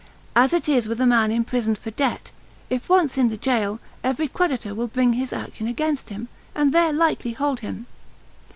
[0.35, 2.31] As it is with a man imprisoned for debt,
[2.71, 6.91] if once in the gaol, every creditor will bring his action against him, and there
[6.91, 7.85] likely hold him.